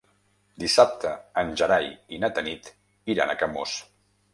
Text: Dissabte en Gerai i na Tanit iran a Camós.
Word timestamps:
Dissabte 0.63 1.11
en 1.43 1.53
Gerai 1.63 1.87
i 2.19 2.23
na 2.25 2.33
Tanit 2.41 2.75
iran 3.17 3.33
a 3.33 3.41
Camós. 3.47 3.83